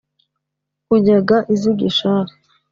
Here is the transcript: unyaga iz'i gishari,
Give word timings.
unyaga 0.95 1.37
iz'i 1.53 1.71
gishari, 1.79 2.33